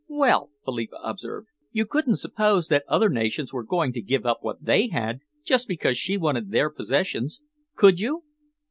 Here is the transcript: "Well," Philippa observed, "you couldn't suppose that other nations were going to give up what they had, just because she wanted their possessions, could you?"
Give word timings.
"Well," 0.07 0.49
Philippa 0.65 0.95
observed, 1.03 1.47
"you 1.71 1.85
couldn't 1.85 2.15
suppose 2.15 2.69
that 2.69 2.83
other 2.87 3.07
nations 3.07 3.53
were 3.53 3.61
going 3.61 3.93
to 3.93 4.01
give 4.01 4.25
up 4.25 4.39
what 4.41 4.65
they 4.65 4.87
had, 4.87 5.19
just 5.43 5.67
because 5.67 5.95
she 5.95 6.17
wanted 6.17 6.49
their 6.49 6.71
possessions, 6.71 7.39
could 7.75 7.99
you?" 7.99 8.23